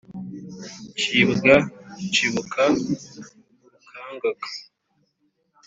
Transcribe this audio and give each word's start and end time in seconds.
Nshibwa 0.95 1.53
nshibuka-Urukangaga. 2.07 4.47